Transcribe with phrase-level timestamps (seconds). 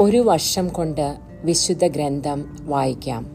[0.00, 3.26] ഒരു വർഷം കൊണ്ട് വിശുദ്ധ ഗ്രന്ഥം വായിക്കാം.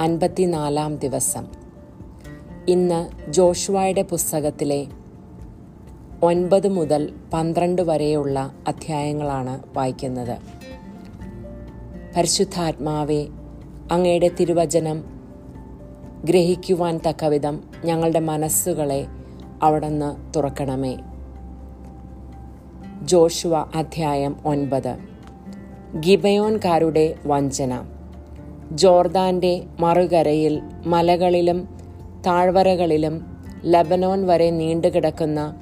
[0.00, 1.46] അൻപത്തിനാലാം ദിവസം.
[2.68, 4.86] ഇന്ന് ജോഷുവായുടെ പുസ്തകത്തിലെ
[6.22, 10.38] ഒൻപത് മുതൽ പന്ത്രണ്ട് വരെയുള്ള അധ്യായങ്ങളാണ് വായിക്കുന്നത്.
[12.16, 13.26] പരിശുദ്ധാത്മാവെ
[13.92, 15.04] അങ്ങയുടെ തിരുവചനം
[16.24, 19.06] ഗ്രഹിക്കുവാൻ തക്കവിധം ഞങ്ങളുടെ മനസ്സുകളെ
[19.62, 20.96] അവിടുന്ന് തുറക്കണമേ.
[23.04, 24.96] ജോഷുവ അധ്യായം ഒൻപത്.
[26.00, 27.82] ഗിബയോൻകാരുടെ വഞ്ചന.
[28.72, 31.68] ജോർദാന്റെ മറുകരയിൽ മലകളിലും
[32.26, 33.26] താഴ്വരകളിലും
[33.64, 35.54] ലബനോൻ വരെ നീണ്ടുകിടക്കുന്ന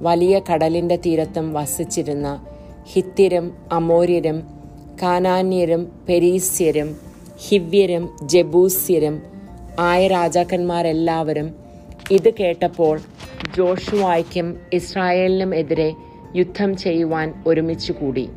[0.00, 2.46] വലിയ കടലിന്റെ തീരത്തും വസിച്ചിരുന്ന
[2.92, 4.42] ഹിത്യരും അമോര്യരും
[5.02, 6.96] കാനാന്യരും പെരീസ്യരും
[7.48, 9.22] ഹിവ്യരും ജബൂസ്യരും
[9.78, 11.54] ആയ രാജാക്കന്മാരെല്ലാവരും
[12.10, 13.00] ഇത് കേട്ടപ്പോൾ
[13.56, 15.94] ജോഷുവായ്ക്കും ഇസ്രായേലിനും എതിരെ
[16.36, 18.28] യുദ്ധം ചെയ്യുവാൻ ഒരുമിച്ചു കൂടി.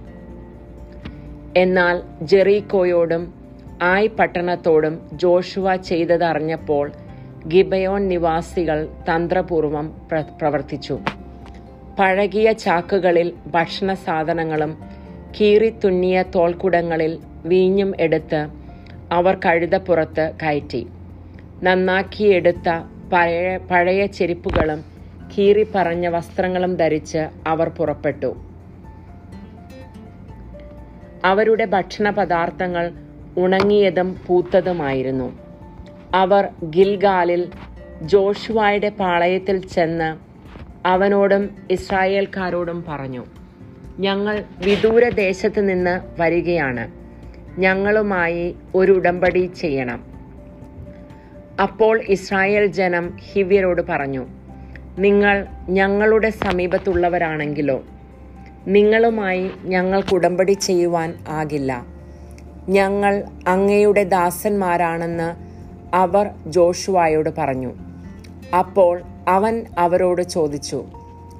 [1.57, 3.33] എന്നാൽ ജെറീക്കോയോടും
[3.81, 6.91] ആയ് പട്ടണത്തോടും ജോഷുവ ചെയ്തതറിഞ്ഞപ്പോൾ
[7.47, 9.87] ഗിബയോൺ നിവാസികൾ തന്ത്രപൂർവം
[10.41, 10.99] പ്രവർത്തിച്ചു.
[11.99, 14.77] പഴകിയ ചാക്കുകളിൽ ഭക്ഷണ സാധനങ്ങളും
[15.39, 18.47] കീറിത്തുന്നിയ തോൽക്കുടങ്ങളിൽ വീഞ്ഞും എടുത്ത്
[19.11, 20.87] അവർ കഴുതപ്പുറത്ത് കയറ്റി.
[21.63, 22.69] നന്നാക്കിയെടുത്ത
[23.13, 24.96] പഴയ പഴയ ചെരുപ്പുകളും
[25.37, 28.35] കീറിപ്പറഞ്ഞ വസ്ത്രങ്ങളും ധരിച്ച് അവർ പുറപ്പെട്ടു.
[31.25, 32.91] അവരുടെ ഭക്ഷണ പദാർത്ഥങ്ങൾ
[33.37, 35.39] ഉണങ്ങിയതും പൂത്തതുമായിരുന്നു.
[36.13, 37.51] അവർ ഗിൽഗാലിൽ
[38.01, 40.17] ജോഷുവായുടെ പാളയത്തിൽ ചെന്ന്
[40.87, 43.25] അവനോടും ഇസ്രായേൽക്കാരോടും പറഞ്ഞു
[43.99, 46.91] ഞങ്ങൾ വിദൂര ദേശത്ത് നിന്ന് വരികയാണ്.
[47.59, 50.03] ഞങ്ങളുമായി ഒരു ഉടമ്പടി ചെയ്യണം.
[51.61, 54.25] അപ്പോൾ ഇസ്രായേൽ ജനം ഹിവ്യരോട് പറഞ്ഞു
[54.99, 57.83] നിങ്ങൾ ഞങ്ങളുടെ സമീപത്തുള്ളവരാണെങ്കിലോ
[58.67, 61.85] നിങ്ങളുമായി ഞങ്ങൾക്ക് ഉടമ്പടി ചെയ്യുവാൻ ആകില്ല.
[62.69, 65.35] ഞങ്ങൾ അങ്ങയുടെ ദാസന്മാരാണെന്ന്
[65.95, 67.73] അവർ ജോഷുവായോട് പറഞ്ഞു.
[68.59, 70.85] അപ്പോൾ അവൻ അവരോട് ചോദിച്ചു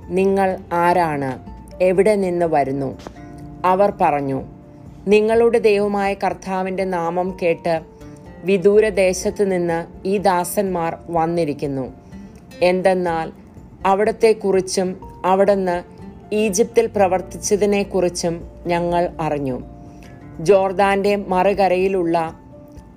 [0.10, 1.40] നിങ്ങൾ ആരാണ്?
[1.84, 2.98] എവിടെ നിന്ന് വരുന്നു?
[3.66, 4.44] അവർ പറഞ്ഞു
[5.08, 7.82] നിങ്ങളുടെ ദൈവമായ കർത്താവിന്റെ നാമം കേട്ട്
[8.44, 11.94] വിദൂര ദേശത്ത് നിന്ന് ഈ ദാസന്മാർ വന്നിരിക്കുന്നു.
[12.62, 13.47] എന്തെന്നാൽ
[13.86, 15.84] അവിടത്തെക്കുറിച്ചും അവിടുന്ന്
[16.36, 19.62] ഈജിപ്തിൽ പ്രവർത്തിച്ചതിനെക്കുറിച്ചും ഞങ്ങൾ അറിഞ്ഞു.
[20.40, 22.40] ജോർദാന്റെ മറുകരയിലുള്ള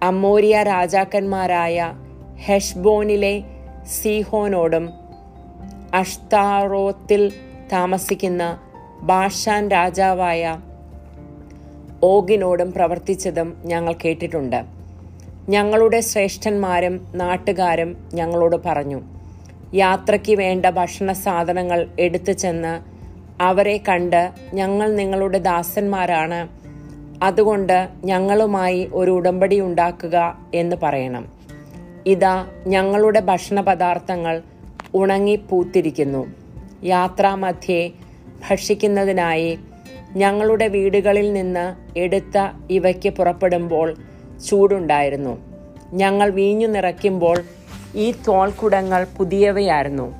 [0.02, 1.94] അമ്മോരിയ രാജാക്കന്മാരായ
[2.36, 3.42] ഹെഷ്ബോനിലെ
[4.02, 4.90] സീഹോനോടും
[5.94, 7.32] അഷ്താറോത്തിൽ
[7.72, 8.58] താമസിക്കുന്ന
[9.02, 10.58] ബാഷാൻ രാജാവായ
[12.02, 14.64] ഓഗിനോടും പ്രവർത്തിച്ചതും ഞങ്ങൾ കേട്ടിട്ടുണ്ട്.
[15.48, 19.00] ഞങ്ങളുടെ ശ്രേഷ്ഠന്മാരും നാട്ടുകാരും ഞങ്ങളോട് പറഞ്ഞു
[19.74, 22.80] യാത്രയ്ക്ക് വേണ്ട ഭക്ഷണ സാധനങ്ങൾ എടുത്തു ചെന്ന്
[23.42, 26.48] അവരെ കണ്ട് ഞങ്ങൾ നിങ്ങളുടെ ദാസന്മാരാണ്.
[27.22, 31.32] അതുകൊണ്ട് ഞങ്ങളുമായി ഒരു ഉടമ്പടി ഉണ്ടാക്കുക എന്ന് പറയണം.
[32.06, 34.42] ഇതാ ഞങ്ങളുടെ ഭക്ഷണ പദാർത്ഥങ്ങൾ
[34.94, 36.26] ഉണങ്ങി പൂത്തിരിക്കുന്നു
[36.84, 37.90] യാത്രാമധ്യേ
[38.48, 39.58] ഭക്ഷിക്കുന്നതിനായി
[40.16, 43.94] ഞങ്ങളുടെ വീടുകളിൽ നിന്ന് എടുത്ത ഇവയ്ക്ക് പുറപ്പെടുമ്പോൾ
[44.48, 45.38] ചൂടുണ്ടായിരുന്നു.
[45.92, 47.42] ഞങ്ങൾ വീഞ്ഞു നിറയ്ക്കുമ്പോൾ
[47.94, 50.14] ഈ തോൾക്കുടങ്ങൾ പുതിയവയായിരുന്നു.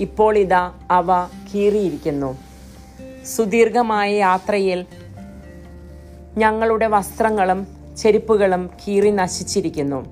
[0.00, 1.06] ഇപ്പോൾ ഇതാ അവ
[1.54, 2.38] കീറിയിരിക്കുന്നു.
[3.24, 4.86] സുദീർഘമായ യാത്രയിൽ
[6.36, 7.66] ഞങ്ങളുടെ വസ്ത്രങ്ങളും
[7.96, 10.06] ചെരുപ്പുകളും കീറി നശിച്ചിരിക്കുന്നു.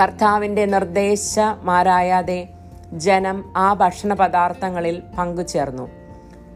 [0.00, 2.48] കർത്താവിന്റെ നിർദ്ദേശമാരായാതെ
[2.92, 5.88] ജനം ആ ഭക്ഷണ പദാർത്ഥങ്ങളിൽ പങ്കുചേർന്നു.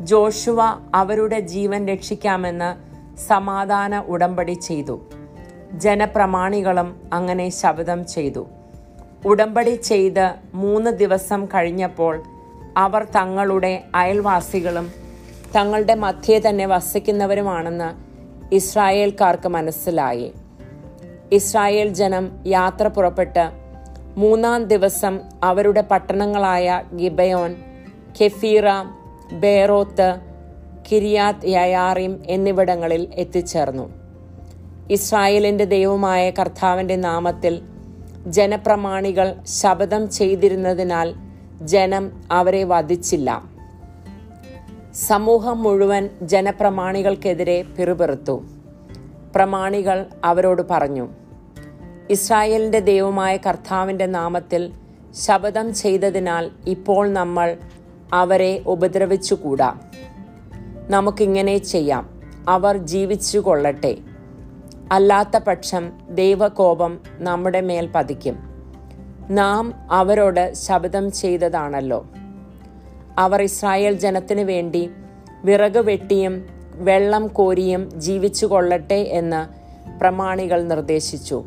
[0.01, 0.59] ജോഷുവ
[0.95, 5.01] അവരുടെ ജീവൻ രക്ഷിക്കാമെന്ന് സമാധാന ഉടമ്പടി ചെയ്തു.
[5.73, 8.47] ജനപ്രമാണികളും അങ്ങനെ ശബ്ദം ചെയ്തു.
[9.27, 12.23] ഉടമ്പടി ചെയ്ത് മൂന്ന് ദിവസം കഴിഞ്ഞപ്പോൾ
[12.77, 14.93] അവർ തങ്ങളുടെ അയൽവാസികളും
[15.57, 18.15] തങ്ങളുടെ മധ്യേ തന്നെ വസിക്കുന്നവരുമാണെന്ന്
[18.55, 20.33] ഇസ്രായേൽക്കാർക്ക് മനസ്സിലായി.
[21.33, 23.51] ഇസ്രായേൽ ജനം യാത്ര പുറപ്പെട്ട്
[24.17, 27.57] മൂന്നാം ദിവസം അവരുടെ പട്ടണങ്ങളായ ഗിബയോൻ
[28.23, 28.63] കെഫീറ
[29.33, 30.17] ബേറോത്ത്
[30.93, 33.91] കിരിയാത്ത് യയാറിം എന്നിവിടങ്ങളിൽ എത്തിച്ചേർന്നു.
[34.91, 37.63] ഇസ്രായേലിന്റെ ദൈവമായ കർത്താവിന്റെ നാമത്തിൽ
[38.27, 41.15] ജനപ്രമാണികൾ ശപഥം ചെയ്തിരുന്നതിനാൽ
[41.63, 43.43] ജനം അവരെ വധിച്ചില്ല.
[44.95, 48.45] സമൂഹം മുഴുവൻ ജനപ്രമാണികൾക്കെതിരെ പിറുപിറുത്തു.
[49.35, 51.09] പ്രമാണികൾ അവരോട് പറഞ്ഞു
[52.11, 54.73] ഇസ്രായേലിന്റെ ദൈവമായ കർത്താവിന്റെ നാമത്തിൽ
[55.27, 57.57] ശപഥം ചെയ്തതിനാൽ ഇപ്പോൾ നമ്മൾ
[58.13, 59.75] അവരെ ഉപദ്രവിച്ചുകൂടാ.
[60.89, 62.23] നമുക്കിങ്ങനെ ചെയ്യാം.
[62.49, 63.97] അവർ ജീവിച്ചു കൊള്ളട്ടെ
[64.95, 68.37] അല്ലാത്ത പക്ഷം ദൈവകോപം നമ്മുടെ മേൽ പതിക്കും.
[69.31, 72.07] നാം അവരോട് ശബ്ദം ചെയ്തതാണല്ലോ.
[73.19, 74.91] അവർ ഇസ്രായേൽ ജനത്തിനു വേണ്ടി
[75.45, 79.41] വിറക് വെട്ടിയും വെള്ളം കോരിയും ജീവിച്ചു കൊള്ളട്ടെ എന്ന്
[80.01, 81.45] പ്രമാണികൾ നിർദ്ദേശിച്ചു.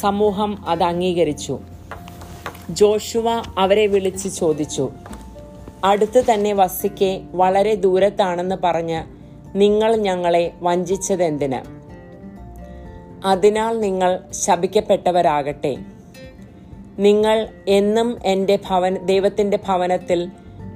[0.00, 1.58] സമൂഹം അത് അംഗീകരിച്ചു.
[2.70, 3.24] ജോഷുവ
[3.58, 4.92] അവരെ വിളിച്ച് ചോദിച്ചു
[5.84, 9.04] അടുത്ത് തന്നെ വസിക്കെ വളരെ ദൂരത്താണെന്ന് പറഞ്ഞ്
[9.54, 11.83] നിങ്ങൾ ഞങ്ങളെ വഞ്ചിച്ചതെന്തിന്?
[13.24, 15.76] അതിനാൽ നിങ്ങൾ ശപിക്കപ്പെട്ടവരാകട്ടെ.
[16.98, 20.28] നിങ്ങൾ എന്നും എന്റെ ഭവൻ ദൈവത്തിന്റെ ഭവനത്തിൽ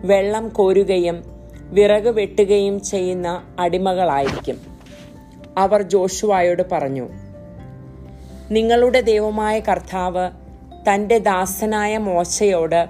[0.05, 1.25] വെള്ളം കോരുകയും
[1.71, 4.61] വിറക് വെട്ടുകയും ചെയ്യുന്ന അടിമകളായിരിക്കും.
[5.59, 7.09] അവർ ജോഷുവായോട് പറഞ്ഞു
[8.50, 10.31] നിങ്ങളുടെ ദൈവമായ കർത്താവ്
[10.91, 12.87] തന്റെ ദാസനായ മോശയോട്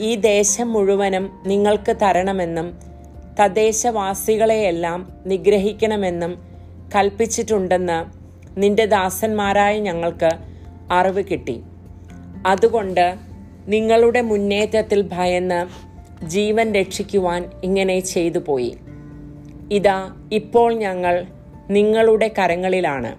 [0.00, 2.78] ഈ ദേശം മുഴുവനും നിങ്ങൾക്ക് തരണമെന്നും
[3.40, 6.42] തദ്ദേശവാസികളെയെല്ലാം നിഗ്രഹിക്കണമെന്നും
[6.94, 8.15] കൽപ്പിച്ചിട്ടുണ്ടെന്ന്
[8.56, 10.30] നിന്റെ ദാസന്മാരായ ഞങ്ങൾക്ക്
[10.90, 11.62] അറിവ് കിട്ടി.
[12.46, 13.14] അതുകൊണ്ട്
[13.68, 15.66] നിങ്ങളുടെ മുന്നേറ്റത്തിൽ ഭയന്ന്
[16.24, 18.76] ജീവൻ രക്ഷിക്കുവാൻ ഇങ്ങനെ ചെയ്തു പോയി.
[19.70, 21.26] ഇതാ ഇപ്പോൾ ഞങ്ങൾ
[21.70, 23.16] നിങ്ങളുടെ കരങ്ങളിലാണ്.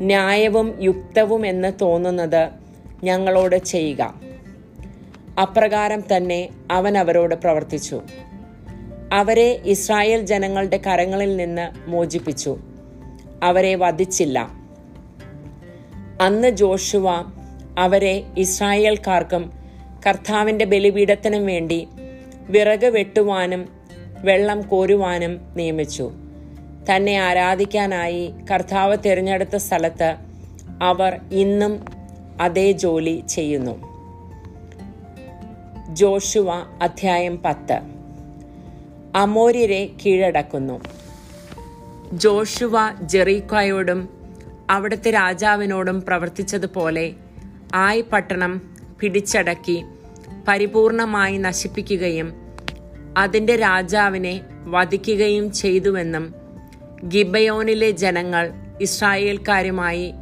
[0.00, 2.48] ന്യായവും യുക്തവും എന്ന് തോന്നുന്നത്
[3.04, 4.14] ഞങ്ങളോട് ചെയ്യുക.
[5.42, 8.02] അപ്രകാരം തന്നെ അവൻ അവരോട് പ്രവർത്തിച്ചു.
[9.12, 12.58] അവരെ ഇസ്രായേൽ ജനങ്ങളുടെ കരങ്ങളിൽ നിന്ന് മോചിപ്പിച്ചു.
[13.42, 14.50] അവരെ വധിച്ചില്ല.
[16.20, 17.06] അന്ന് ജോഷുവ
[17.78, 19.52] അവരെ ഇസ്രായേൽക്കാർക്കും
[20.06, 21.88] കർത്താവിന്റെ ബലിപീഠത്തിനും വേണ്ടി
[22.50, 23.68] വിറക് വെട്ടുവാനും
[24.20, 26.10] വെള്ളം കോരുവാനും നിയമിച്ചു.
[26.90, 30.16] തന്നെ ആരാധിക്കാനായി കർത്താവ് തിരഞ്ഞെടുത്ത സ്ഥലത്ത്
[30.82, 31.84] അവർ ഇന്നും
[32.40, 33.96] അതേ ജോലി ചെയ്യുന്നു.
[35.94, 36.50] ജോഷുവ
[36.82, 37.80] അധ്യായം പത്ത്.
[39.16, 40.95] അമോര്യരെ കീഴടക്കുന്നു.
[42.12, 44.08] ജോഷുവ ജെറീക്കോയോടും
[44.70, 47.14] അവിടുത്തെ രാജാവിനോടും പ്രവർത്തിച്ചതുപോലെ
[47.74, 48.60] ആയി പട്ടണം
[49.00, 49.82] പിടിച്ചടക്കി
[50.48, 52.32] പരിപൂർണമായി നശിപ്പിക്കുകയും
[53.16, 56.34] അതിന്റെ രാജാവിനെ വധിക്കുകയും ചെയ്തുവെന്നും
[57.04, 58.50] ഗിബയോനിലെ ജനങ്ങൾ
[58.80, 60.14] ഇസ്രായേൽക്കാരുമായി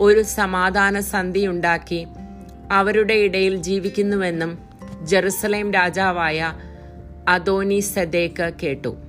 [0.00, 2.06] ഒരു സമാധാന സന്ധിയുണ്ടാക്കി
[2.70, 4.58] അവരുടെ ഇടയിൽ ജീവിക്കുന്നുവെന്നും
[5.02, 6.52] ജെറുസലേം രാജാവായ
[7.28, 9.05] അദോനി സദേക്ക് കേട്ടു.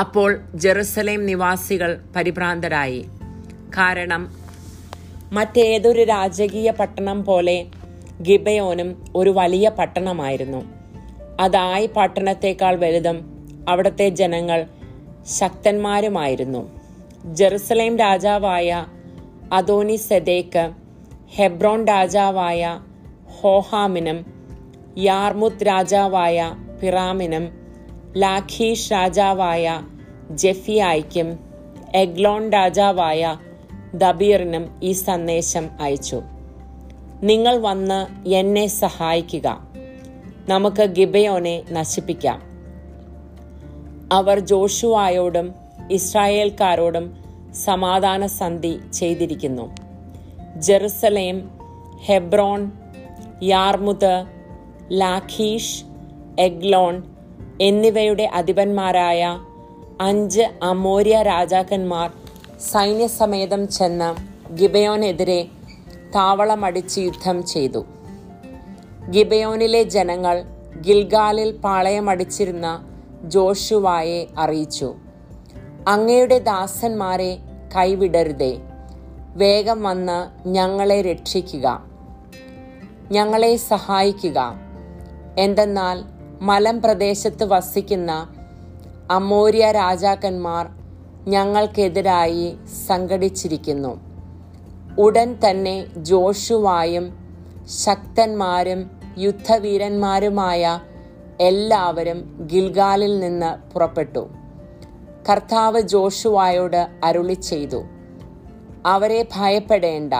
[0.00, 3.04] അപ്പോൾ ജെറുസലേം നിവാസികൾ പരിഭ്രാന്തരായി.
[3.78, 4.28] കാരണം
[5.32, 7.66] മറ്റേതൊരു രാജകീയ പട്ടണം പോലെ
[8.22, 10.64] ഗിബയോനും ഒരു വലിയ പട്ടണമായിരുന്നു.
[11.40, 13.18] അതായി പട്ടണത്തേക്കാൾ വലുതും
[13.68, 14.66] അവിടുത്തെ ജനങ്ങൾ
[15.38, 16.70] ശക്തന്മാരുമായിരുന്നു.
[17.24, 18.86] ജെറുസലേം രാജാവായ
[19.52, 20.72] അതോനി സെദേക്ക്
[21.36, 22.80] ഹെബ്രോൺ രാജാവായ
[23.40, 24.26] ഹോഹാമിനും
[24.98, 27.59] യാർമുത്ത് രാജാവായ പിറാമിനും
[28.16, 29.82] ലാഖീഷ് രാജാവായ
[30.30, 31.38] ജെഫിയായ്ക്കും
[31.94, 33.36] എഗ്ലോൺ രാജാവായ
[33.94, 36.22] ദബീറിനും ഈ സന്ദേശം അയച്ചു.
[37.22, 39.68] നിങ്ങൾ വന്ന് എന്നെ സഹായിക്കുക.
[40.48, 42.42] നമുക്ക് ഗിബയോനെ നശിപ്പിക്കാം.
[44.12, 45.54] അവർ ജോഷുവായോടും
[45.90, 47.16] ഇസ്രായേൽക്കാരോടും
[47.54, 49.74] സമാധാന സന്ധി ചെയ്തിരിക്കുന്നു.
[50.56, 51.50] Jerusalem
[52.04, 52.70] Hebron
[53.42, 54.24] Jarmuth
[54.92, 55.84] Lachish
[56.38, 57.02] Eglon
[57.60, 59.22] എന്നിവയുടെ അധിപന്മാരായ
[60.00, 62.10] അഞ്ച് അമോര്യ രാജാക്കന്മാർ
[62.72, 64.08] സൈന്യസമേതം ചെന്ന്
[64.54, 65.48] ഗിബയോനെതിരെ
[66.14, 67.84] താവളമടിച്ച് യുദ്ധം ചെയ്തു.
[69.10, 70.42] ഗിബയോനിലെ ജനങ്ങൾ
[70.86, 72.66] ഗിൽഗാലിൽ പാളയമടിച്ചിരുന്ന
[73.24, 74.94] ജോഷുവായെ അറിയിച്ചു.
[75.88, 77.38] അങ്ങയുടെ ദാസന്മാരെ
[77.76, 78.52] കൈവിടരുതേ
[79.34, 81.66] വേഗം വന്ന് ഞങ്ങളെ രക്ഷിക്കുക
[83.12, 84.38] ഞങ്ങളെ സഹായിക്കുക.
[85.38, 88.28] എന്തെന്നാൽ മലം പ്രദേശത്ത് വസിക്കുന്ന
[89.10, 90.68] അമോര്യ രാജാക്കന്മാർ
[91.28, 92.56] ഞങ്ങൾക്കെതിരായി
[92.86, 94.00] സംഘടിച്ചിരിക്കുന്നു.
[94.98, 97.06] ഉടൻ തന്നെ ജോഷുവായും
[97.84, 100.80] ശക്തന്മാരും യുദ്ധവീരന്മാരുമായ
[101.40, 104.28] എല്ലാവരും ഗിൽഗാലിൽ നിന്ന് പുറപ്പെട്ടു.
[105.30, 107.82] കർത്താവ് ജോഷുവായോട് അരുളി ചെയ്തു
[108.86, 110.14] അവരെ ഭയപ്പെടേണ്ട.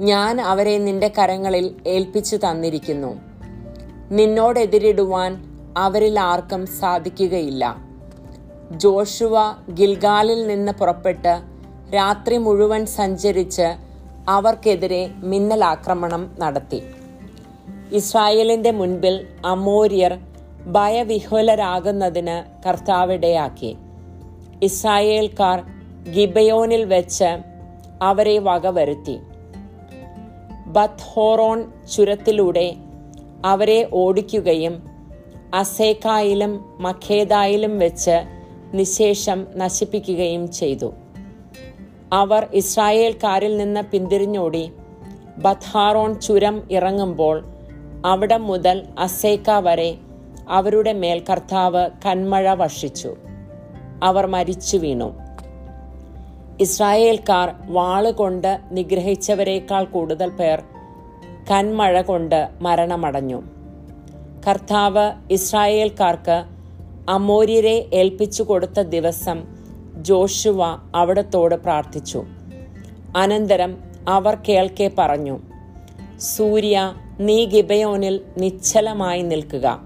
[0.00, 3.23] ഞാൻ അവരെ നിന്റെ കരങ്ങളിൽ ഏൽപ്പിച്ചു തന്നിരിക്കുന്നു.
[4.10, 5.44] നിന്നോടെതിരിടുവാൻ
[5.76, 7.76] അവരിൽ ആർക്കും സാധിക്കുകയില്ല.
[8.70, 9.34] ജോഷുവ
[9.74, 11.40] ഗിൽഗാലിൽ നിന്ന് പുറപ്പെട്ട്
[11.94, 13.74] രാത്രി മുഴുവൻ സഞ്ചരിച്ച്
[14.28, 16.82] അവർക്കെതിരെ മിന്നൽ ആക്രമണം നടത്തി.
[17.92, 20.18] ഇസ്രായേലിന്റെ മുൻപിൽ അമോര്യർ
[20.66, 23.76] ഭയവിഹുലരാകുന്നതിന് കർത്താവിടയാക്കി.
[24.62, 25.62] ഇസ്രായേൽക്കാർ
[26.12, 27.38] ഗിബയോനിൽ വെച്ച്
[28.02, 29.18] അവരെ വകവരുത്തി.
[30.66, 31.64] ബത്ഹോറോൺ
[31.96, 32.76] ചുരത്തിലൂടെ
[33.44, 34.82] അവരെ ഓടിക്കുകയും
[35.54, 38.16] അസേക്കായിലും മഖേദായിലും വെച്ച്
[38.74, 40.92] നിശേഷം നശിപ്പിക്കുകയും ചെയ്തു.
[42.12, 44.72] അവർ ഇസ്രായേൽക്കാരിൽ നിന്ന് പിന്തിരിഞ്ഞോടി
[45.38, 47.44] ബത്ഹാറോൺ ചുരം ഇറങ്ങുമ്പോൾ
[48.04, 49.98] അവിടെ മുതൽ അസേക്ക വരെ
[50.48, 53.16] അവരുടെ മേൽ കർത്താവ് കന്മഴ വർഷിച്ചു.
[54.02, 55.14] അവർ മരിച്ചു വീണു.
[56.60, 60.62] ഇസ്രായേൽക്കാർ വാളുകൊണ്ട് നിഗ്രഹിച്ചവരെക്കാൾ കൂടുതൽ പേർ
[61.50, 63.42] കന്മഴ കൊണ്ട് മരണമടഞ്ഞു.
[64.48, 66.44] കർത്താവ് ഇസ്രായേൽക്കാർക്ക്
[67.08, 69.44] അമോര്യരെ ഏൽപ്പിച്ചു കൊടുത്ത ദിവസം
[69.96, 70.60] ജോഷുവ
[70.94, 72.24] അവിടത്തോട് പ്രാർത്ഥിച്ചു.
[73.16, 75.38] അനന്തരം അവർ കേൾക്കെ പറഞ്ഞു
[76.20, 79.80] സൂര്യ നീ ഗിബയോനിൽ നിശ്ചലമായി നിൽക്കുക.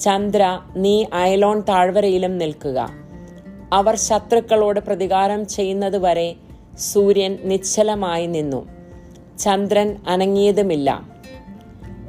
[0.00, 2.88] ചന്ദ്ര നീ അയലോൺ താഴ്വരയിലും നിൽക്കുക.
[3.72, 6.36] അവർ ശത്രുക്കളോട് പ്രതികാരം ചെയ്യുന്നതുവരെ
[6.78, 8.81] സൂര്യൻ നിശ്ചലമായി നിന്നു.
[9.42, 11.02] ചന്ദ്രൻ അനങ്ങിയതുമില്ല.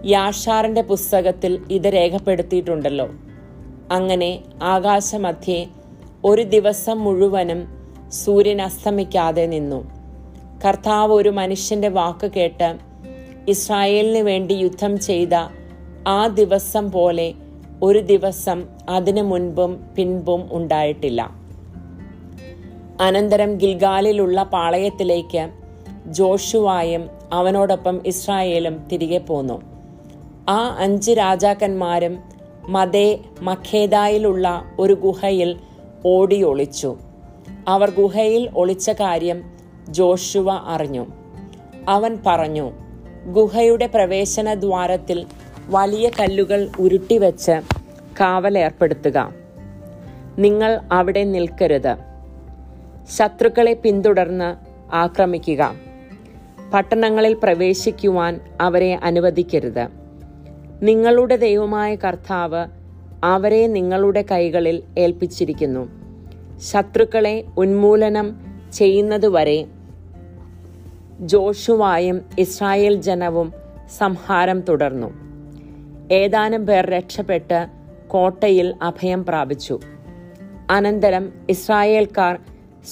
[0.05, 3.09] യാഷാറിന്റെ പുസ്തകത്തിൽ ഇത് രേഖപ്പെടുത്തിയിട്ടുണ്ടല്ലോ.
[3.91, 5.67] അങ്ങനെ ആകാശമധ്യേ
[6.23, 7.67] ഒരു ദിവസം മുഴുവനും
[8.09, 9.91] സൂര്യൻ അസ്തമിക്കാതെ നിന്നു.
[10.65, 12.77] കർത്താവ് ഒരു മനുഷ്യന്റെ വാക്ക് കേട്ട്
[13.47, 15.33] ഇസ്രായേലിന് വേണ്ടി യുദ്ധം ചെയ്ത
[16.07, 17.33] ആ ദിവസം പോലെ
[17.83, 21.21] ഒരു ദിവസം അതിനു മുൻപും പിൻപും ഉണ്ടായിട്ടില്ല.
[23.01, 25.49] അനന്തരം ഗിൽഗാലിലുള്ള പാളയത്തിലേക്ക്
[26.07, 29.61] ജോഷുവായും അവനോടൊപ്പം ഇസ്രായേലും തിരികെ പോന്നു.
[30.49, 32.19] ആ അഞ്ച് രാജാക്കന്മാരും
[32.67, 35.59] മതേ മഖേദായിലുള്ള ഒരു ഗുഹയിൽ
[36.05, 36.97] ഓടി ഒളിച്ചു.
[37.67, 39.43] അവർ ഗുഹയിൽ ഒളിച്ച കാര്യം
[39.89, 41.05] ജോഷുവ അറിഞ്ഞു.
[41.89, 42.71] അവൻ പറഞ്ഞു
[43.25, 45.25] ഗുഹയുടെ പ്രവേശന ദ്വാരത്തിൽ
[45.67, 47.61] വലിയ കല്ലുകൾ ഉരുട്ടിവെച്ച്
[48.19, 49.33] കാവലേർപ്പെടുത്തുക
[50.37, 51.95] നിങ്ങൾ അവിടെ നിൽക്കരുത്.
[53.17, 54.55] ശത്രുക്കളെ പിന്തുടർന്ന്
[54.95, 55.73] ആക്രമിക്കുക.
[56.73, 59.87] പട്ടണങ്ങളിൽ പ്രവേശിക്കുവാൻ അവരെ അനുവദിക്കരുത്.
[60.81, 62.65] നിങ്ങളുടെ ദൈവമായ കർത്താവ്
[63.23, 65.89] അവരെ നിങ്ങളുടെ കൈകളിൽ ഏൽപ്പിച്ചിരിക്കുന്നു.
[66.71, 68.35] ശത്രുക്കളെ ഉന്മൂലനം
[68.73, 69.65] ചെയ്യുന്നതുവരെ
[71.19, 73.53] ജോഷുവായും ഇസ്രായേൽ ജനവും
[73.97, 75.13] സംഹാരം തുടർന്നു.
[76.11, 77.67] ഏതാനും പേർ രക്ഷപ്പെട്ട്
[78.07, 79.79] കോട്ടയിൽ അഭയം പ്രാപിച്ചു.
[80.69, 82.39] അനന്തരം ഇസ്രായേൽക്കാർ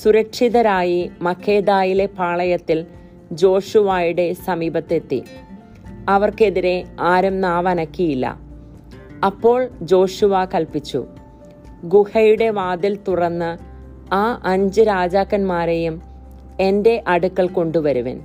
[0.03, 2.85] സുരക്ഷിതരായി മക്കേദായിലെ പാളയത്തിൽ
[3.31, 5.23] ജോഷുവായുടെ സമീപത്തെത്തി.
[6.09, 8.37] അവർക്കെതിരെ ആരും നാവനക്കിയില്ല.
[9.25, 11.05] അപ്പോൾ ജോഷുവ കൽപ്പിച്ചു.
[11.83, 13.57] ഗുഹയുടെ വാതിൽ തുറന്ന്
[14.13, 16.01] ആ അഞ്ച് രാജാക്കന്മാരെയും
[16.59, 18.21] എന്റെ അടുക്കൽ കൊണ്ടുവരുവൻ.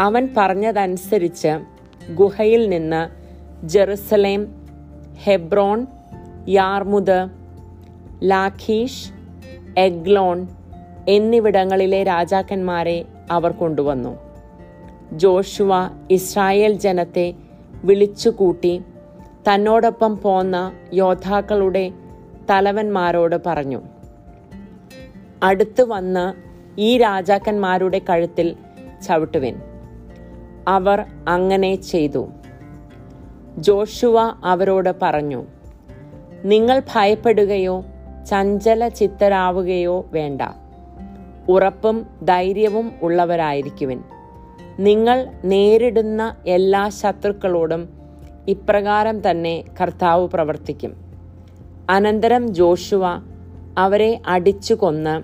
[0.00, 1.60] അവൻ പറഞ്ഞതനുസരിച്ച്
[2.14, 3.24] ഗുഹയിൽ നിന്ന്
[3.66, 4.54] Jerusalem
[5.24, 5.86] Hebron
[6.48, 7.28] Jarmuth
[8.22, 9.10] Lachish
[9.78, 10.46] Eglon
[11.08, 14.18] എന്നിവിടങ്ങളിലെ രാജാക്കന്മാരെ അവർ കൊണ്ടുവന്നു.
[15.12, 15.70] ജോഷുവ
[16.10, 17.34] ഇസ്രായേൽ ജനത്തെ
[17.84, 18.82] വിളിച്ചുകൂട്ടി
[19.48, 21.92] തന്നോടൊപ്പം പോന്ന യോദ്ധാക്കളുടെ
[22.50, 23.82] തലവന്മാരോട് പറഞ്ഞു
[25.42, 26.32] അടുത്തു വന്ന്
[26.80, 28.56] ഈ രാജാക്കന്മാരുടെ കഴുത്തിൽ
[29.06, 29.60] ചവിട്ടുവിൻ.
[30.68, 32.28] അവർ അങ്ങനെ ചെയ്തു.
[33.58, 35.44] ജോഷുവ അവരോട് പറഞ്ഞു
[36.44, 37.84] നിങ്ങൾ ഭയപ്പെടുകയോ
[38.30, 40.42] ചഞ്ചല ചിത്തരാവുകയോ വേണ്ട.
[41.48, 44.02] ഉറപ്പും ധൈര്യവും ഉള്ളവരായിരിക്കുവിൻ.
[44.78, 47.88] നിങ്ങൾ നേരിടുന്ന എല്ലാ ശത്രുക്കളോടും
[48.48, 50.96] ഇപ്രകാരം തന്നെ കർത്താവ് പ്രവർത്തിക്കും.
[51.90, 53.02] അനന്തരം ജോഷുവ
[53.78, 55.22] അവരെ അടിച്ചു കൊന്ന്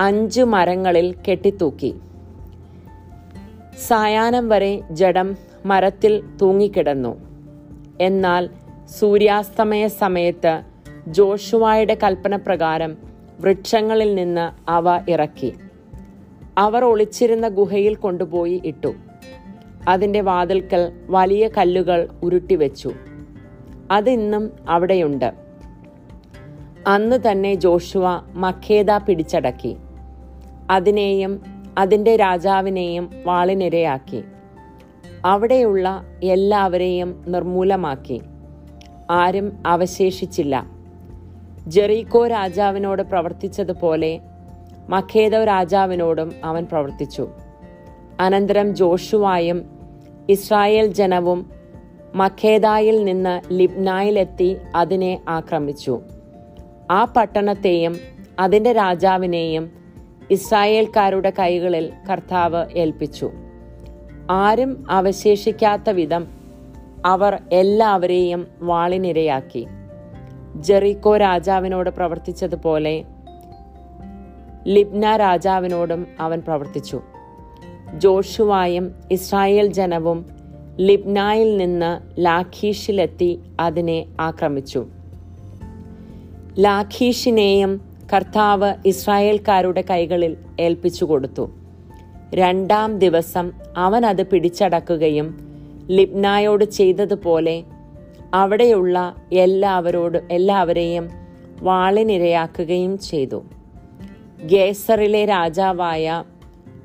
[0.00, 1.94] അഞ്ചു മരങ്ങളിൽ കെട്ടിത്തൂക്കി.
[3.88, 5.36] സായാഹ്നം വരെ ജഡം
[5.66, 7.16] മരത്തിൽ തൂങ്ങിക്കിടന്നു.
[8.00, 8.48] എന്നാൽ
[8.98, 10.62] സൂര്യാസ്തമയ സമയത്ത്
[11.08, 15.54] ജോഷുവായുടെ കൽപ്പന പ്രകാരം വൃക്ഷങ്ങളിൽ നിന്ന് അവ ഇറക്കി.
[16.58, 18.94] അവർ ഒളിച്ചിരുന്ന ഗുഹയിൽ കൊണ്ടുപോയി ഇട്ടു.
[19.88, 22.92] അതിന്റെ വാതിൽക്കൽ വലിയ കല്ലുകൾ ഉരുട്ടിവെച്ചു
[23.90, 25.32] അതിന്നും അവിടെയുണ്ട്.
[26.86, 29.76] അന്ന് തന്നെ ജോഷുവ മഖേദ പിടിച്ചടക്കി.
[30.70, 31.42] അതിനെയും
[31.78, 34.24] അതിന്റെ രാജാവിനെയും വാളിനിരയാക്കി.
[35.24, 38.22] അവിടെയുള്ള എല്ലാവരെയും നിർമൂലമാക്കി.
[39.10, 40.73] ആരും അവശേഷിച്ചില്ല.
[41.66, 44.20] ജെറീക്കോ രാജാവിനോട് പ്രവർത്തിച്ചതുപോലെ
[44.88, 47.28] മഖേദോ രാജാവിനോടും അവൻ പ്രവർത്തിച്ചു.
[48.20, 49.70] അനന്തരം ജോഷുവായും
[50.28, 51.50] ഇസ്രായേൽ ജനവും
[52.14, 56.00] മഖേദായിൽ നിന്ന് ലിബ്നായിലെത്തി അതിനെ ആക്രമിച്ചു.
[56.90, 57.96] ആ പട്ടണത്തെയും
[58.38, 59.70] അതിന്റെ രാജാവിനെയും
[60.30, 63.30] ഇസ്രായേൽക്കാരുടെ കൈകളിൽ കർത്താവ് ഏൽപ്പിച്ചു.
[64.30, 66.26] ആരും അവശേഷിക്കാത്ത വിധം
[67.06, 69.66] അവർ എല്ലാവരെയും വാളിനിരയാക്കി.
[70.56, 73.04] ജെറിക്കോ രാജാവിനോട് പ്രവർത്തിച്ചതുപോലെ
[74.66, 77.00] ലിബ്ന രാജാവിനോടും അവൻ പ്രവർത്തിച്ചു.
[77.94, 80.26] ജോഷുവായും ഇസ്രായേൽ ജനവും
[80.80, 84.86] ലിബ്നായിൽ നിന്ന് ലാഖീഷിലെത്തി അതിനെ ആക്രമിച്ചു.
[86.58, 87.80] ലാഖീഷിനെയും
[88.14, 91.50] കർത്താവ് ഇസ്രായേൽക്കാരുടെ കൈകളിൽ ഏൽപ്പിച്ചു കൊടുത്തു.
[92.34, 95.54] രണ്ടാം ദിവസം അവൻ അത് പിടിച്ചടക്കുകയും
[95.90, 97.62] ലിബ്നായോട് ചെയ്തതുപോലെ
[98.34, 101.10] അവിടെയുള്ള എല്ലാവരോടും എല്ലാവരെയും
[101.62, 103.42] വാളിനിരയാക്കുകയും ചെയ്തു.
[104.42, 106.24] ഗേസറിലെ രാജാവായ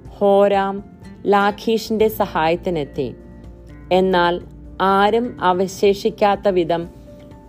[0.10, 0.84] ഹോരാം
[1.27, 3.15] ലാഖീഷിന്റെ സഹായത്തിനെത്തി.
[3.91, 4.41] എന്നാൽ
[4.82, 6.88] ആരും അവശേഷിക്കാത്ത വിധം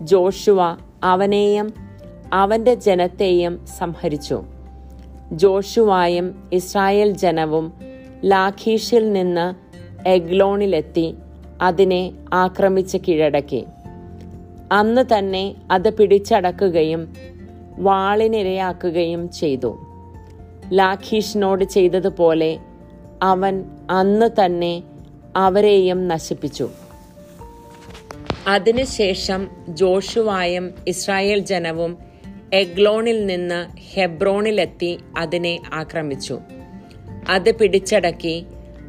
[0.03, 1.75] ജോഷുവ അവനെയും
[2.33, 4.43] അവന്റെ ജനത്തെയും സംഹരിച്ചു.
[5.33, 7.73] ജോഷുവായും ഇസ്രായേൽ ജനവും
[8.25, 9.55] ലാഖീഷിൽ നിന്ന്
[10.09, 11.15] എഗ്ലോണിലെത്തി
[11.63, 13.67] അതിനെ ആക്രമിച്ച് കീഴടക്കി.
[14.73, 17.15] അന്ന് തന്നെ അത് പിടിച്ചടക്കുകയും
[17.79, 19.79] വാളിനിരയാക്കുകയും ചെയ്തു.
[20.73, 22.59] ലാഖീഷിനോട് ചെയ്തതുപോലെ
[23.23, 24.83] അവൻ അന്ന് തന്നെ
[25.37, 26.71] അവരെയും നശിപ്പിച്ചു.
[28.49, 31.99] അതിനുശേഷം ജോഷുവായും ഇസ്രായേൽ ജനവും
[32.53, 36.41] എഗ്ലോണിൽ നിന്ന് ഹെബ്രോണിലെത്തി അതിനെ ആക്രമിച്ചു.
[37.29, 38.47] അത് പിടിച്ചടക്കി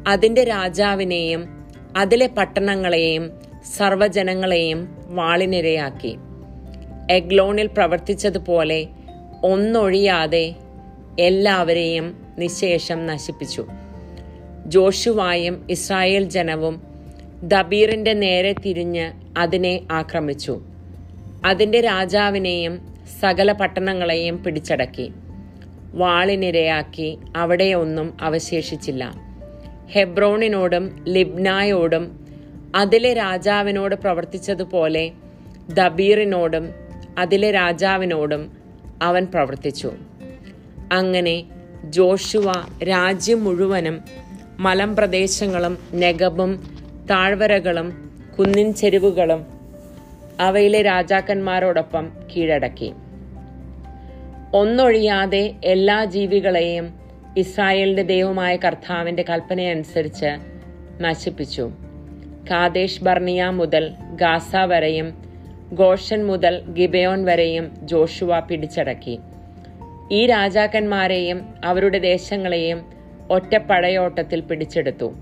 [0.08, 3.30] അതിന്റെ രാജാവിനെയും അതിലെ പട്ടണങ്ങളെയും
[3.76, 6.16] സർവജനങ്ങളെയും വാളിനിരയാക്കി.
[7.10, 8.86] എഗ്ലോണിൽ പ്രവർത്തിച്ചതുപോലെ
[9.44, 10.54] ഒന്നൊഴിയാതെ
[11.18, 13.66] എല്ലാവരെയും നിശേഷം നശിപ്പിച്ചു.
[14.66, 16.82] ജോഷുവായും ഇസ്രായേൽ ജനവും
[17.42, 20.62] ദബീറിന്റെ നേരെ തിരിഞ്ഞ് അതിനെ ആക്രമിച്ചു.
[21.44, 25.12] അതിന്റെ രാജാവിനെയും സകല പട്ടണങ്ങളെയും പിടിച്ചടക്കി.
[25.94, 29.12] വാളിനിരയാക്കി അവിടെയൊന്നും അവശേഷിച്ചില്ല.
[29.90, 32.21] ഹെബ്രോണിനോടും ലിബ്നായോടും
[32.74, 35.10] അതിലെ രാജാവിനോട് പ്രവർത്തിച്ചതുപോലെ
[35.68, 36.70] ദബീറിനോടും
[37.18, 38.52] അതിലെ രാജാവിനോടും
[39.02, 39.92] അവൻ പ്രവർത്തിച്ചു.
[40.92, 41.44] അങ്ങനെ
[41.84, 42.52] ജോഷുവ
[42.88, 44.00] രാജ്യം മുഴുവനും
[44.58, 46.56] മലമ്പ്രദേശങ്ങളും നെഗബും
[47.10, 49.46] താഴ്വരകളും കുന്നിൻ ചെരുവുകളും
[50.40, 52.92] അവയിലെ രാജാക്കന്മാരോടൊപ്പം കീഴടക്കി.
[54.54, 56.94] ഒന്നൊഴിയാതെ എല്ലാ ജീവികളെയും
[57.36, 60.38] ഇസ്രായേലിന്റെ ദൈവമായ കർത്താവിന്റെ കൽപ്പനയനുസരിച്ച്
[61.00, 61.70] നശിപ്പിച്ചു.
[62.50, 65.14] കാദേശ് ബർണിയ മുതൽ ഗാസ വരെയും
[65.72, 69.18] ഗോഷൻ മുതൽ ഗിബയോൺ വരെയും ജോഷുവ പിടിച്ചടക്കി.
[70.12, 72.84] ഈ രാജാക്കന്മാരെയും അവരുടെ ദേശങ്ങളെയും
[73.30, 75.14] ഒറ്റ പടയോട്ടത്തിൽ പിടിച്ചെടുത്തു.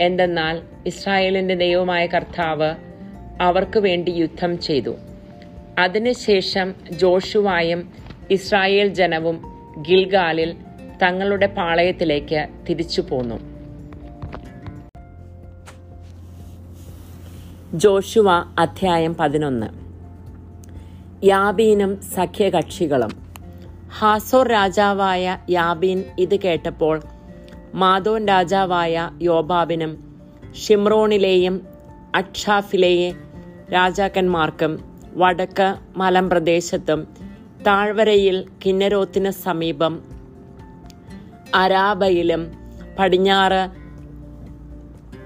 [0.00, 2.74] എന്തെന്നാൽ ഇസ്രായേലിന്റെ ദൈവമായ കർത്താവ്
[3.40, 4.96] അവർക്ക് വേണ്ടി യുദ്ധം ചെയ്തു.
[5.78, 7.92] അതിനുശേഷം ജോഷുവായും
[8.30, 9.42] ഇസ്രായേൽ ജനവും
[9.88, 10.56] ഗിൽഗാലിൽ
[11.02, 13.55] തങ്ങളുടെ പാളയത്തിലേക്ക് തിരിച്ചു പോന്നു.
[17.76, 19.66] ജോഷുവ അധ്യായം പതിനൊന്ന്.
[21.24, 23.10] യാബീനും സഖ്യകക്ഷികളും.
[23.98, 27.02] ഹാസോർ രാജാവായ യാബീൻ ഇത് കേട്ടപ്പോൾ
[27.74, 29.92] മാധോൻ രാജാവായ യോബാബിനും
[30.66, 31.60] ഷിമ്രോണിലെയും
[32.14, 33.12] അക്ഷാഫിലെയെ
[33.72, 34.72] രാജാക്കന്മാർക്കും
[35.14, 37.08] വടക്ക് മലമ്പ്രദേശത്തും
[37.66, 40.02] താഴ്വരയിൽ കിന്നരോത്തിന് സമീപം
[41.54, 42.52] അരാബയിലും
[42.98, 43.62] പടിഞ്ഞാറ്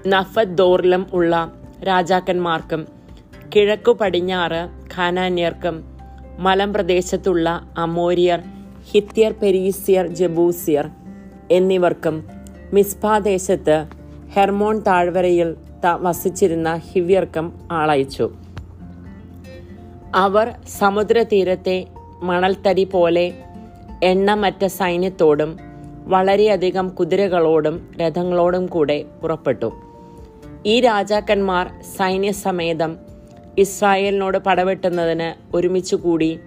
[0.07, 2.87] നഫദ്ദോറിലും ഉള്ള രാജാക്കന്മാർക്കും
[3.55, 5.83] കിഴക്കു പടിഞ്ഞാറ് ഖാനാന്യർക്കും
[6.39, 8.39] മലമ്പ്രദേശത്തുള്ള അമോരിയർ
[8.91, 10.89] ഹിത്യർ പെരീസിയർ ജബൂസിയർ
[11.51, 12.27] എന്നിവർക്കും
[12.73, 13.85] മിസ്ബാദേശത്ത്
[14.33, 15.55] ഹെർമോൺ താഴ്വരയിൽ
[16.01, 18.31] വസിച്ചിരുന്ന ഹിവ്യർക്കും ആളയച്ചു.
[20.15, 21.87] അവർ സമുദ്രതീരത്തെ
[22.21, 23.33] മണൽത്തരി പോലെ
[24.03, 25.57] എണ്ണമറ്റ സൈന്യത്തോടും
[26.05, 29.90] വളരെയധികം കുതിരകളോടും രഥങ്ങളോടും കൂടെ പുറപ്പെട്ടു.
[30.65, 32.97] ഈ രാജാക്കന്മാർ സൈന്യസമേതം
[33.57, 36.39] ഇസ്രായേലിനോട് പടവെട്ടുന്നതിന് ഒരുമിച്ച് കൂടി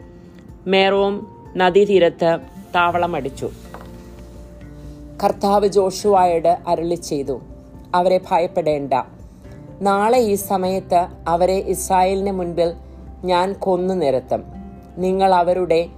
[0.67, 2.39] മേറോം നദീതീരത്ത്
[2.75, 3.51] താവളമടിച്ചു.
[5.25, 7.41] കർത്താവ് ജോഷുവായോട് അരുളി ചെയ്തു
[7.95, 8.93] അവരെ ഭയപ്പെടേണ്ട.
[9.81, 12.75] നാളെ ഈ സമയത്ത് അവരെ ഇസ്രായേലിന് മുൻപിൽ
[13.25, 14.45] ഞാൻ കൊന്നു നിരത്തും.
[14.99, 15.89] നിങ്ങൾ അവരുടെ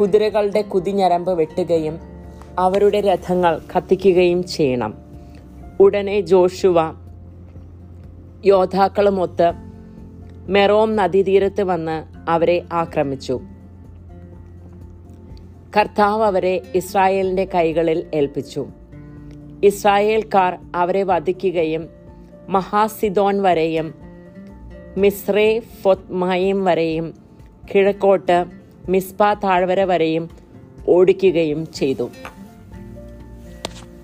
[0.00, 2.00] കുതിരകളുടെ കുതിഞ്ഞരമ്പ് വെട്ടുകയും
[2.58, 4.94] അവരുടെ രഥങ്ങൾ കത്തിക്കുകയും ചെയ്യണം.
[5.80, 7.09] ഉടനെ ജോഷുവ
[8.44, 9.52] യോദ്ധാക്കളുമൊത്ത്
[10.48, 13.40] മെറോം നദീതീരത്ത് വന്ന് അവരെ ആക്രമിച്ചു.
[15.76, 18.66] കർത്താവ് അവരെ ഇസ്രായേലിന്റെ കൈകളിൽ ഏൽപ്പിച്ചു.
[19.64, 21.88] ഇസ്രായേൽക്കാർ അവരെ വധിക്കുകയും
[22.48, 23.94] മഹാസിദോൻ വരെയും
[24.96, 27.14] മിസ്രേ ഫൊത്മയും വരെയും
[27.74, 28.44] കിഴക്കോട്ട്
[28.88, 30.30] മിസ്പ താഴ്വര വരെയും
[30.88, 32.10] ഓടിക്കുകയും ചെയ്തു.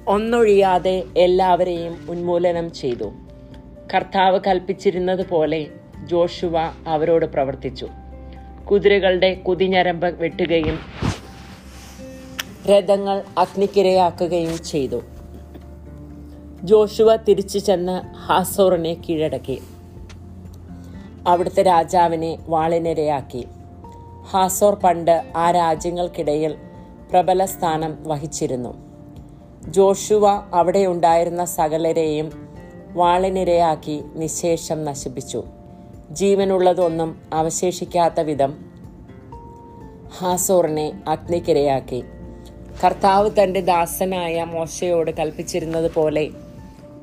[0.06, 3.12] ഒന്നൊഴിയാതെ എല്ലാവരെയും ഉന്മൂലനം ചെയ്തു.
[3.94, 5.66] കർത്താവ് കൽപ്പിച്ചിരുന്നത് പോലെ
[6.04, 6.52] ജോഷുവ
[6.86, 7.88] അവരോട് പ്രവർത്തിച്ചു.
[8.70, 10.78] കുതിരകളുടെ കുതിഞ്ഞരമ്പ് വെട്ടുകയും
[12.70, 15.02] രഥങ്ങൾ അഗ്നിക്കിരയാക്കുകയും ചെയ്തു.
[16.62, 19.62] ജോഷുവ തിരിച്ചു ചെന്ന് ഹാസോറിനെ കീഴടക്കി.
[21.26, 23.46] അവിടുത്തെ രാജാവിനെ വാളിനിരയാക്കി.
[24.30, 26.54] ഹാസോർ പണ്ട് ആ രാജ്യങ്ങൾക്കിടയിൽ
[27.10, 28.74] പ്രബല സ്ഥാനം വഹിച്ചിരുന്നു.
[29.68, 32.45] ജോഷുവ അവിടെ ഉണ്ടായിരുന്ന സകലരെയും
[32.96, 35.44] വാളിനിരയാക്കി നിശേഷം നശിപ്പിച്ചു.
[36.10, 38.52] ജീവനുള്ളതൊന്നും അവശേഷിക്കാത്ത വിധം
[40.18, 42.04] ഹാസോറിനെ അഗ്നിക്കിരയാക്കി.
[42.84, 46.30] കർത്താവ് തന്റെ ദാസനായ മോശയോട് കൽപ്പിച്ചിരുന്നത് പോലെ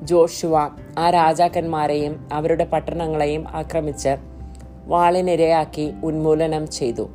[0.02, 0.58] ജോഷുവ
[0.98, 4.16] ആ രാജാക്കന്മാരെയും അവരുടെ പട്ടണങ്ങളെയും ആക്രമിച്ച്
[4.84, 7.08] വാളിനിരയാക്കി ഉന്മൂലനം ചെയ്തു.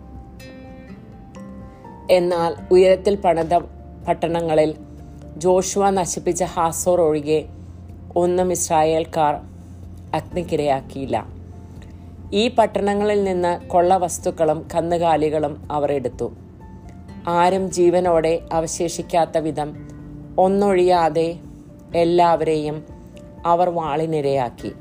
[2.12, 3.54] എന്നാൽ ഉയരത്തിൽ പണിത
[4.08, 4.76] പട്ടണങ്ങളിൽ
[5.38, 7.46] ജോഷുവ നശിപ്പിച്ച ഹാസോർ ഒഴികെ
[8.16, 9.36] ഒന്നും ഇസ്രായേൽക്കാർ
[10.14, 11.26] അഗ്നിക്കിരയാക്കിയില്ല.
[12.34, 16.34] ഈ പട്ടണങ്ങളിൽ നിന്ന് കൊള്ള വസ്തുക്കളും കന്നുകാലികളും അവർ എടുത്തു.
[17.28, 19.76] ആരും ജീവനോടെ അവശേഷിക്കാത്ത വിധം
[20.38, 21.40] ഒന്നൊഴിയാതെ
[21.96, 22.84] എല്ലാവരെയും
[23.46, 24.72] അവർ വാളിനിരയാക്കി.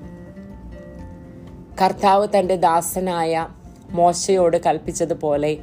[1.82, 3.48] കർത്താവ് തന്റെ ദാസനായ
[3.90, 5.58] മോശയോട് കൽപ്പിച്ചതുപോലെ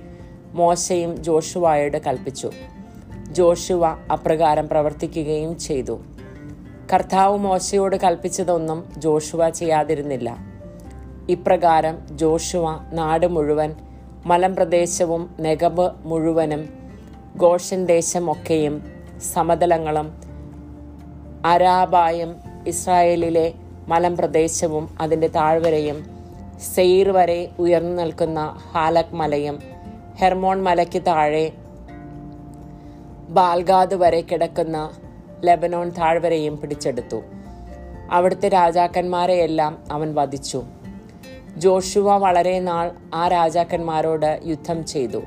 [0.54, 2.52] മോശയും ജോഷുവായോട് കൽപ്പിച്ചു.
[3.32, 6.00] ജോഷുവ അപ്രകാരം പ്രവർത്തിക്കുകയും ചെയ്തു.
[6.92, 10.38] കർത്താവ് മോശയോട് കൽപ്പിച്ചതൊന്നും ജോഷുവ ചെയ്യാതിരുന്നില്ല.
[11.30, 13.72] ഇപ്രകാരം ജോഷുവ നാട് മുഴുവൻ
[14.26, 16.62] മലമ്പ്രദേശവും നെഗബ് മുഴുവനും
[17.38, 18.76] ഗോഷൻ ദേശമൊക്കെയും
[19.34, 20.08] സമതലങ്ങളും
[21.46, 22.36] അരാബായും
[22.68, 23.54] ഇസ്രായേലിലെ
[23.88, 25.98] മലമ്പ്രദേശവും അതിന്റെ താഴ്വരയും
[26.76, 29.60] സെയിർ വരെ ഉയർന്നു നിൽക്കുന്ന ഹാലക് മലയും
[30.22, 31.52] ഹെർമോൺ മലയ്ക്ക് താഴെ
[33.30, 34.78] ബാൽഗാദ് വരെ കിടക്കുന്ന
[35.44, 37.22] ലെബനോൺ താഴ്വരയും പിടിച്ചെടുത്തു.
[38.12, 40.64] അവിടുത്തെ രാജാക്കന്മാരെയെല്ലാം അവൻ വധിച്ചു.
[41.58, 45.22] ജോഷുവ വളരെ നാൾ ആ രാജാക്കന്മാരോട് യുദ്ധം ചെയ്തു.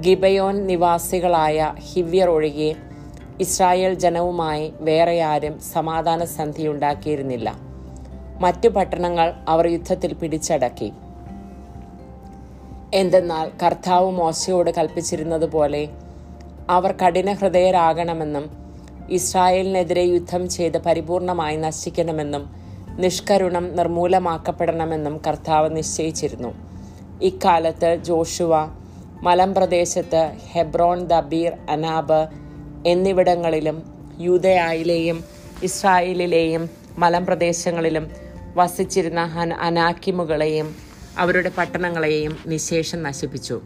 [0.00, 2.74] ഗിബയോൻ നിവാസികളായ ഹിവ്യർ ഒഴികെ
[3.40, 7.54] ഇസ്രായേൽ ജനവുമായി വേറെ ആരും സമാധാന സന്ധി ഉണ്ടാക്കിയിരുന്നില്ല
[8.40, 10.92] മറ്റു പട്ടണങ്ങൾ അവർ യുദ്ധത്തിൽ പിടിച്ചടക്കി.
[12.94, 15.88] എന്തെന്നാൽ കർത്താവ് മോശയോട് കൽപ്പിച്ചിരുന്നത് പോലെ
[16.70, 18.61] അവർ കഠിന ഹൃദയരാകണമെന്നും
[19.10, 22.50] ഇസ്രായേലിനെതിരെ യുദ്ധം ചെയ്ത് പരിപൂർണമായി നശിക്കണമെന്നും
[22.88, 26.54] നിഷ്കരുണം നിർമൂലമാക്കപ്പെടണമെന്നും കർത്താവ് നിശ്ചയിച്ചിരുന്നു.
[27.22, 28.68] ഇക്കാലത്ത് ജോഷുവ
[29.22, 32.28] മലമ്പ്രദേശത്ത് ഹെബ്രോൺ ദബീർ അനാബ്
[32.86, 33.82] എന്നിവിടങ്ങളിലും
[34.20, 35.24] യൂതയായിലെയും
[35.62, 38.10] ഇസ്രായേലിലെയും മലമ്പ്രദേശങ്ങളിലും
[38.56, 40.76] വസിച്ചിരുന്ന ഹൻ അനാക്കിമുകളെയും
[41.18, 43.60] അവരുടെ പട്ടണങ്ങളെയും നിശേഷം നശിപ്പിച്ചു.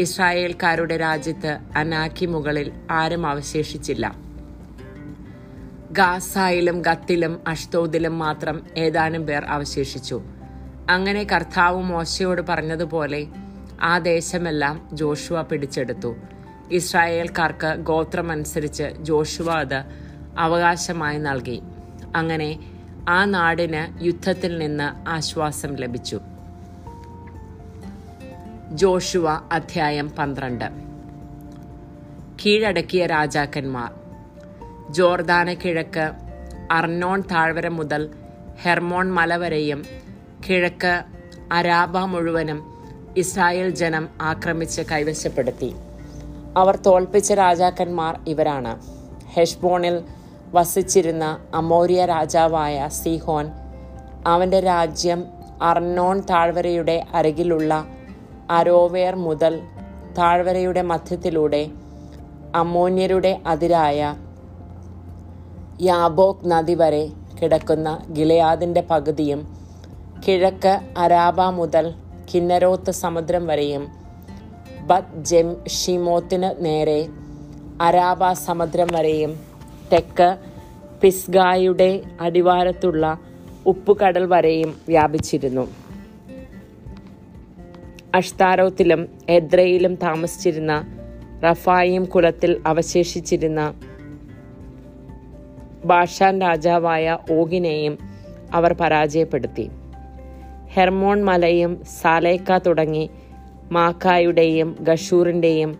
[0.00, 4.31] ഇസ്രായേൽക്കാരുടെ രാജ്യത്ത് അനാക്കിമുകളിൽ ആരും അവശേഷിച്ചില്ല.
[5.92, 10.22] ഗാസായിലും ഗത്തിലും അഷ്തോദിലും മാത്രം ഏതാനും പേർ അവശേഷിച്ചു.
[10.90, 13.26] അങ്ങനെ കർത്താവ് മോശയോട് പറഞ്ഞതുപോലെ
[13.82, 16.16] ആ ദേശമെല്ലാം ജോഷുവ പിടിച്ചെടുത്തു.
[16.70, 19.84] ഇസ്രായേൽക്കാർക്ക് ഗോത്രമനുസരിച്ച് ജോഷുവ അത്
[20.38, 21.62] അവകാശമായി നൽകി.
[22.16, 22.58] അങ്ങനെ
[23.08, 26.20] ആ നാടിന് യുദ്ധത്തിൽ നിന്ന് ആശ്വാസം ലഭിച്ചു.
[28.70, 30.64] ജോഷുവ അധ്യായം പന്ത്രണ്ട്.
[32.46, 34.01] കീഴടക്കിയ രാജാക്കന്മാർ.
[34.96, 36.04] ജോർദാന കിഴക്ക്
[36.70, 38.02] അർണോൺ താഴ്വര മുതൽ
[38.62, 39.80] ഹെർമോൺ മല വരെയും
[40.46, 40.92] കിഴക്ക്
[41.52, 42.58] അരാബ മുഴുവനും
[43.16, 45.70] ഇസ്രായേൽ ജനം ആക്രമിച്ച് കൈവശപ്പെടുത്തി.
[46.56, 48.72] അവർ തോൽപ്പിച്ച രാജാക്കന്മാർ ഇവരാണ്.
[49.34, 49.96] ഹെഷ്ബോണിൽ
[50.54, 51.24] വസിച്ചിരുന്ന
[51.54, 53.46] അമോരിയ രാജാവായ സിഹോൻ
[54.26, 55.24] അവന്റെ രാജ്യം
[55.62, 57.72] അർണോൺ താഴ്വരയുടെ അരികിലുള്ള
[58.50, 59.54] അരോവേർ മുതൽ
[60.18, 61.62] താഴ്വരയുടെ മധ്യത്തിലൂടെ
[62.54, 64.00] അമോന്യരുടെ അതിരായ
[65.80, 67.10] യാബോക് നദി വരെ
[67.42, 69.46] കിടക്കുന്ന ഗിലയാദിന്റെ പകുതിയും
[70.28, 71.92] കിഴക്ക് അരാബ മുതൽ
[72.34, 73.88] കിന്നരോത്ത് സമുദ്രം വരെയും
[74.86, 77.08] ബത് ജെം ഷിമോത്തിന് നേരെ
[77.80, 79.40] അരാബ സമുദ്രം വരെയും
[79.92, 80.36] തെക്ക്
[81.02, 83.18] പിസ്ഗായുടെ അടിവാരത്തുള്ള
[83.66, 85.68] ഉപ്പുകടൽ വരെയും വ്യാപിച്ചിരുന്നു.
[88.14, 90.84] അഷ്താരോത്തിലും എദ്രയിലും താമസിച്ചിരുന്ന
[91.44, 93.74] റഫായിം കുലത്തിൽ അവശേഷിച്ചിരുന്ന
[95.84, 97.98] ബാഷാൻ രാജാവായ ഓഗിനെയും
[98.52, 99.70] അവർ പരാജയപ്പെടുത്തി.
[100.70, 103.10] ഹെർമോൺ മലയും സാലേക്ക തുടങ്ങി
[103.72, 105.78] മാക്കായുടെയും ഗഷൂറിന്റെയും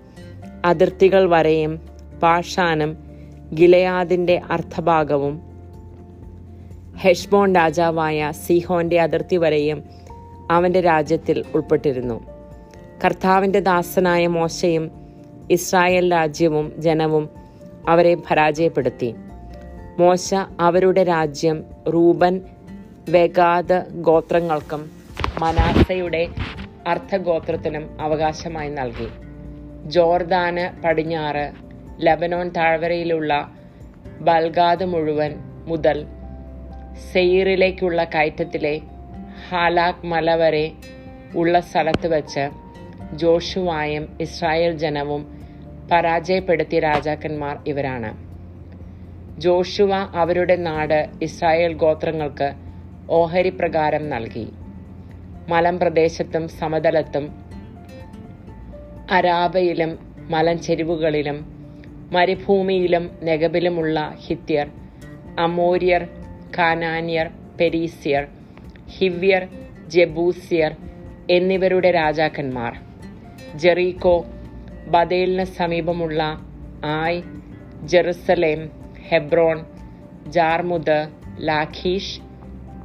[0.65, 1.81] അതിർത്തികൾ വരെയും
[2.23, 2.97] പാഷാനും
[3.55, 5.43] ഗിലയാദിന്റെ അർത്ഥഭാഗവും
[6.99, 9.85] ഹെഷ്ബോൺ രാജാവായ സിഹോന്റെ അതിർത്തി വരെയും
[10.51, 12.21] അവന്റെ രാജ്യത്തിൽ ഉൾപ്പെട്ടിരുന്നു.
[13.05, 14.91] കർത്താവിന്റെ ദാസനായ മോശയും
[15.51, 17.29] ഇസ്രായേൽ രാജ്യവും ജനവും
[17.89, 19.15] അവരെ പരാജയപ്പെടുത്തി.
[19.99, 22.41] മോശ അവരുടെ രാജ്യം റൂബൻ
[23.09, 24.91] വെഗാദ് ഗോത്രങ്ങൾക്കും
[25.41, 26.29] മനാസയുടെ
[26.87, 29.09] അർത്ഥഗോത്രത്തിനും അവകാശമായി നൽകി.
[29.85, 31.53] ജോർദാന് പടിഞ്ഞാറ്
[31.99, 33.33] ലബനോൻ താഴ്വരയിലുള്ള
[34.21, 35.35] ബൽഗാദ് മുഴുവൻ
[35.67, 36.07] മുതൽ
[37.13, 38.81] സെയ്റിലേക്കുള്ള കയറ്റത്തിലെ
[39.49, 40.73] ഹാലാക് മല വരെ
[41.35, 42.51] ഉള്ള സ്ഥലത്ത് വച്ച്
[43.17, 45.23] ജോഷുവായും ഇസ്രായേൽ ജനവും
[45.91, 48.32] പരാജയപ്പെടുത്തിയ രാജാക്കന്മാർ ഇവരാണ്.
[49.45, 52.49] ജോഷുവ അവരുടെ നാട് ഇസ്രായേൽ ഗോത്രങ്ങൾക്ക്
[53.11, 54.47] ഓഹരി പ്രകാരം നൽകി.
[55.49, 57.25] മലമ്പ്രദേശത്തും സമതലത്തും
[59.11, 59.93] അരാബയിലും
[60.31, 61.39] മലഞ്ചെരിവുകളിലും
[62.13, 64.67] മരുഭൂമിയിലും നെഗബിലുമുള്ള ഹിത്യർ
[65.39, 66.03] അമോര്യർ
[66.59, 68.27] കാനാന്യർ പെരീസ്യർ
[68.99, 69.49] ഹിവ്യർ
[69.89, 70.73] ജബൂസ്യർ
[71.31, 72.73] എന്നിവരുടെ രാജാക്കന്മാർ.
[73.55, 74.17] ജെറീകോ
[74.87, 76.23] ബദേലിന് സമീപമുള്ള
[76.85, 77.23] Ai
[77.85, 79.59] Jerusalem Hebron
[80.29, 80.99] Jarmuth
[81.49, 82.17] Lachish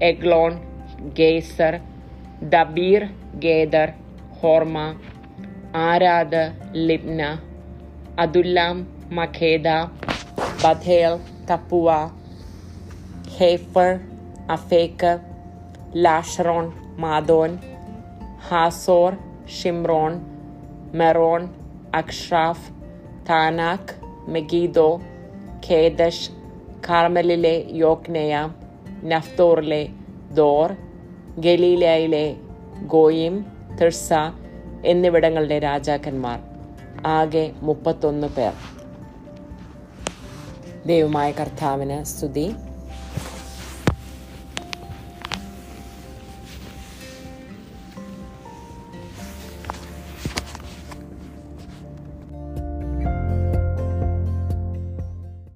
[0.01, 0.53] Eglon
[1.19, 1.75] Gezer
[2.49, 3.03] Debir
[3.39, 3.89] Geder
[4.39, 4.77] Hormah
[5.84, 6.43] Arad
[6.88, 7.21] Libnah
[8.17, 8.77] Adullam
[9.12, 9.69] Makkedah
[10.63, 11.13] Bethel
[11.49, 11.89] Tappuah
[13.36, 13.91] Hepher
[14.49, 15.12] Aphek
[16.03, 16.65] Lasharon
[16.99, 17.51] Madon
[18.47, 19.12] Hazor
[19.58, 20.13] Shimron
[20.93, 21.41] Meron
[21.93, 22.67] Achshaph
[23.30, 23.95] Taanach
[24.32, 24.89] Megiddo
[25.69, 26.30] Kedesh
[26.89, 28.34] കാർമലിലെ Jokneam
[29.03, 29.89] നഫ്തോറിലെ
[30.34, 30.71] ദോർ
[31.41, 32.36] ഗലീലയിലെ
[32.86, 33.45] ഗോയിം
[33.82, 34.10] Tirzah
[34.86, 36.39] എന്നിവിടങ്ങളുടെ രാജാക്കന്മാർ.
[37.06, 38.53] ആകെ മുപ്പത്തൊന്ന് പേർ.
[40.86, 42.53] ദൈവമായ കർത്താവിന് സ്തുതി.